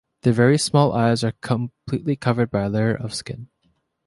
[0.23, 3.49] Their very small eyes are completely covered by a layer of skin.